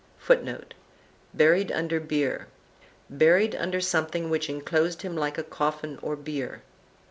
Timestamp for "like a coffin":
5.15-5.99